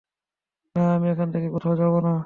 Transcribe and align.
না 0.75 0.83
আমি 0.95 1.07
এখান 1.09 1.27
থেকে 1.33 1.47
কোথাও 1.55 1.75
যাবো 1.81 1.97
না। 2.01 2.11